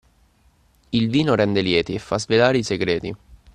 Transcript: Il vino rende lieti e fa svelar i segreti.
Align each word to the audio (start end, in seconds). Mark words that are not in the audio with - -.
Il 0.89 1.11
vino 1.11 1.35
rende 1.35 1.61
lieti 1.61 1.93
e 1.93 1.99
fa 1.99 2.17
svelar 2.17 2.55
i 2.55 2.63
segreti. 2.63 3.15